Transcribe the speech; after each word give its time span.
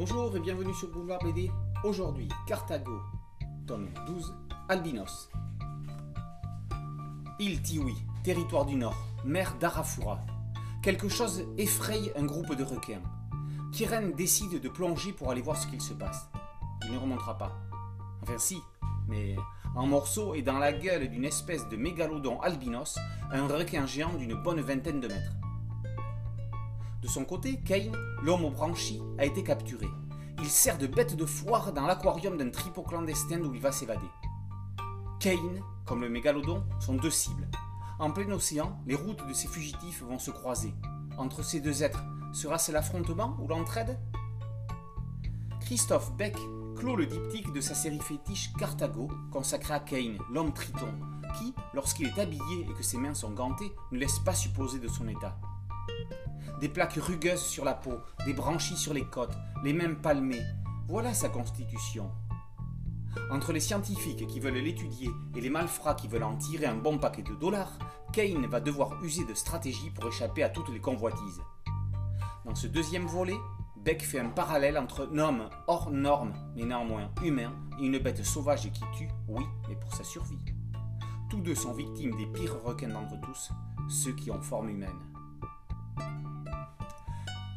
Bonjour 0.00 0.36
et 0.36 0.38
bienvenue 0.38 0.74
sur 0.74 0.92
Boulevard 0.92 1.18
BD. 1.24 1.50
Aujourd'hui, 1.82 2.28
Carthago, 2.46 3.00
tome 3.66 3.88
12, 4.06 4.32
Albinos. 4.68 5.28
Île 7.40 7.60
Tiwi, 7.60 7.96
territoire 8.22 8.64
du 8.64 8.76
Nord, 8.76 8.94
mer 9.24 9.56
d'Arafura. 9.58 10.20
Quelque 10.84 11.08
chose 11.08 11.44
effraie 11.56 12.12
un 12.14 12.26
groupe 12.26 12.54
de 12.54 12.62
requins. 12.62 13.02
Kiren 13.72 14.12
décide 14.12 14.60
de 14.60 14.68
plonger 14.68 15.12
pour 15.12 15.32
aller 15.32 15.42
voir 15.42 15.56
ce 15.56 15.66
qu'il 15.66 15.80
se 15.80 15.94
passe. 15.94 16.28
Il 16.84 16.92
ne 16.92 16.98
remontera 16.98 17.36
pas. 17.36 17.58
Enfin 18.22 18.38
si, 18.38 18.62
mais 19.08 19.34
en 19.74 19.88
morceaux 19.88 20.32
et 20.36 20.42
dans 20.42 20.60
la 20.60 20.72
gueule 20.72 21.08
d'une 21.08 21.24
espèce 21.24 21.68
de 21.68 21.76
mégalodon 21.76 22.40
albinos, 22.40 22.96
un 23.32 23.48
requin 23.48 23.84
géant 23.84 24.14
d'une 24.14 24.40
bonne 24.40 24.60
vingtaine 24.60 25.00
de 25.00 25.08
mètres. 25.08 25.32
De 27.08 27.12
son 27.14 27.24
côté, 27.24 27.58
Kane, 27.64 27.96
l'homme 28.22 28.44
au 28.44 28.50
branchi, 28.50 29.00
a 29.16 29.24
été 29.24 29.42
capturé. 29.42 29.86
Il 30.40 30.50
sert 30.50 30.76
de 30.76 30.86
bête 30.86 31.16
de 31.16 31.24
foire 31.24 31.72
dans 31.72 31.86
l'aquarium 31.86 32.36
d'un 32.36 32.50
tripot 32.50 32.82
clandestin 32.82 33.38
d'où 33.38 33.54
il 33.54 33.62
va 33.62 33.72
s'évader. 33.72 34.10
Kane, 35.18 35.62
comme 35.86 36.02
le 36.02 36.10
mégalodon, 36.10 36.62
sont 36.78 36.96
deux 36.96 37.10
cibles. 37.10 37.48
En 37.98 38.10
plein 38.10 38.30
océan, 38.30 38.78
les 38.86 38.94
routes 38.94 39.26
de 39.26 39.32
ces 39.32 39.48
fugitifs 39.48 40.02
vont 40.02 40.18
se 40.18 40.30
croiser. 40.30 40.74
Entre 41.16 41.42
ces 41.42 41.60
deux 41.60 41.82
êtres, 41.82 42.04
sera-ce 42.34 42.72
l'affrontement 42.72 43.38
ou 43.40 43.48
l'entraide? 43.48 43.98
Christophe 45.62 46.12
Beck 46.12 46.36
clôt 46.76 46.94
le 46.94 47.06
diptyque 47.06 47.54
de 47.54 47.62
sa 47.62 47.74
série 47.74 48.00
fétiche 48.00 48.52
Carthago, 48.58 49.08
consacrée 49.32 49.72
à 49.72 49.80
Kane, 49.80 50.18
l'homme 50.30 50.52
triton, 50.52 50.92
qui, 51.38 51.54
lorsqu'il 51.72 52.08
est 52.08 52.20
habillé 52.20 52.66
et 52.68 52.74
que 52.74 52.82
ses 52.82 52.98
mains 52.98 53.14
sont 53.14 53.30
gantées, 53.30 53.72
ne 53.92 53.98
laisse 53.98 54.18
pas 54.18 54.34
supposer 54.34 54.78
de 54.78 54.88
son 54.88 55.08
état. 55.08 55.38
Des 56.60 56.68
plaques 56.68 56.94
rugueuses 56.94 57.42
sur 57.42 57.64
la 57.64 57.74
peau, 57.74 58.00
des 58.26 58.32
branchies 58.32 58.76
sur 58.76 58.94
les 58.94 59.04
côtes, 59.04 59.36
les 59.62 59.72
mêmes 59.72 59.96
palmées, 59.96 60.42
voilà 60.88 61.14
sa 61.14 61.28
constitution. 61.28 62.10
Entre 63.30 63.52
les 63.52 63.60
scientifiques 63.60 64.26
qui 64.26 64.40
veulent 64.40 64.54
l'étudier 64.54 65.10
et 65.36 65.40
les 65.40 65.50
malfrats 65.50 65.94
qui 65.94 66.08
veulent 66.08 66.22
en 66.22 66.36
tirer 66.36 66.66
un 66.66 66.76
bon 66.76 66.98
paquet 66.98 67.22
de 67.22 67.34
dollars, 67.34 67.78
Kane 68.12 68.46
va 68.46 68.60
devoir 68.60 69.02
user 69.02 69.24
de 69.24 69.34
stratégie 69.34 69.90
pour 69.90 70.08
échapper 70.08 70.42
à 70.42 70.48
toutes 70.48 70.70
les 70.70 70.80
convoitises. 70.80 71.42
Dans 72.44 72.54
ce 72.54 72.66
deuxième 72.66 73.06
volet, 73.06 73.36
Beck 73.76 74.02
fait 74.02 74.18
un 74.18 74.30
parallèle 74.30 74.78
entre 74.78 75.08
un 75.12 75.18
homme 75.18 75.50
hors 75.66 75.90
norme, 75.90 76.32
mais 76.56 76.64
néanmoins 76.64 77.10
humain, 77.22 77.52
et 77.78 77.86
une 77.86 77.98
bête 77.98 78.24
sauvage 78.24 78.70
qui 78.72 78.82
tue, 78.96 79.08
oui, 79.28 79.44
mais 79.68 79.76
pour 79.76 79.94
sa 79.94 80.04
survie. 80.04 80.44
Tous 81.30 81.40
deux 81.40 81.54
sont 81.54 81.74
victimes 81.74 82.16
des 82.16 82.26
pires 82.26 82.62
requins 82.64 82.88
d'entre 82.88 83.20
tous, 83.20 83.50
ceux 83.88 84.12
qui 84.12 84.30
ont 84.30 84.40
forme 84.40 84.70
humaine. 84.70 84.98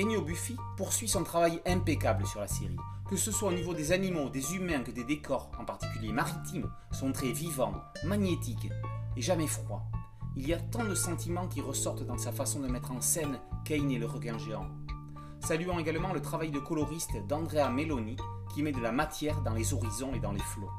Ennio 0.00 0.22
Buffy 0.22 0.56
poursuit 0.76 1.08
son 1.08 1.24
travail 1.24 1.60
impeccable 1.66 2.24
sur 2.24 2.38
la 2.38 2.46
série. 2.46 2.76
Que 3.10 3.16
ce 3.16 3.32
soit 3.32 3.48
au 3.48 3.52
niveau 3.52 3.74
des 3.74 3.90
animaux, 3.90 4.28
des 4.28 4.54
humains 4.54 4.84
que 4.84 4.92
des 4.92 5.02
décors, 5.02 5.50
en 5.58 5.64
particulier 5.64 6.12
maritimes, 6.12 6.70
sont 6.92 7.10
très 7.10 7.32
vivants, 7.32 7.74
magnétiques 8.04 8.70
et 9.16 9.20
jamais 9.20 9.48
froids. 9.48 9.82
Il 10.36 10.46
y 10.46 10.54
a 10.54 10.60
tant 10.60 10.84
de 10.84 10.94
sentiments 10.94 11.48
qui 11.48 11.60
ressortent 11.60 12.06
dans 12.06 12.16
sa 12.16 12.30
façon 12.30 12.60
de 12.60 12.68
mettre 12.68 12.92
en 12.92 13.00
scène 13.00 13.40
Kane 13.64 13.90
et 13.90 13.98
le 13.98 14.06
requin 14.06 14.38
géant. 14.38 14.68
Saluons 15.40 15.80
également 15.80 16.12
le 16.12 16.22
travail 16.22 16.52
de 16.52 16.60
coloriste 16.60 17.16
d'Andrea 17.26 17.68
Meloni 17.68 18.16
qui 18.54 18.62
met 18.62 18.70
de 18.70 18.80
la 18.80 18.92
matière 18.92 19.42
dans 19.42 19.54
les 19.54 19.74
horizons 19.74 20.14
et 20.14 20.20
dans 20.20 20.32
les 20.32 20.38
flots. 20.38 20.70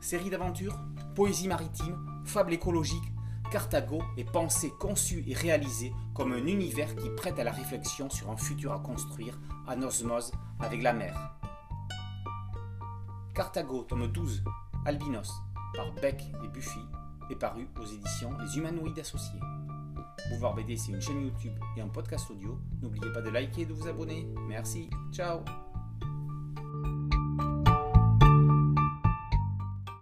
Série 0.00 0.30
d'aventures, 0.30 0.76
poésie 1.14 1.46
maritime, 1.46 1.96
fable 2.24 2.54
écologique, 2.54 3.12
Carthago 3.50 4.02
est 4.16 4.30
pensé, 4.30 4.70
conçu 4.78 5.24
et 5.26 5.34
réalisé 5.34 5.92
comme 6.14 6.32
un 6.32 6.46
univers 6.46 6.94
qui 6.96 7.08
prête 7.10 7.38
à 7.38 7.44
la 7.44 7.52
réflexion 7.52 8.10
sur 8.10 8.30
un 8.30 8.36
futur 8.36 8.72
à 8.72 8.78
construire 8.78 9.38
en 9.66 9.80
osmose 9.82 10.32
avec 10.60 10.82
la 10.82 10.92
mer. 10.92 11.34
Carthago, 13.34 13.84
tome 13.84 14.08
12, 14.08 14.42
Albinos, 14.84 15.32
par 15.74 15.92
Beck 15.94 16.22
et 16.44 16.48
Buffy, 16.48 16.80
est 17.30 17.36
paru 17.36 17.68
aux 17.80 17.86
éditions 17.86 18.36
Les 18.38 18.58
Humanoïdes 18.58 18.98
Associés. 18.98 19.40
Boulevard 20.28 20.54
BD, 20.54 20.76
c'est 20.76 20.92
une 20.92 21.00
chaîne 21.00 21.22
YouTube 21.22 21.54
et 21.76 21.80
un 21.80 21.88
podcast 21.88 22.30
audio. 22.30 22.58
N'oubliez 22.82 23.12
pas 23.12 23.22
de 23.22 23.30
liker 23.30 23.62
et 23.62 23.66
de 23.66 23.72
vous 23.72 23.88
abonner. 23.88 24.28
Merci. 24.48 24.90
Ciao 25.12 25.40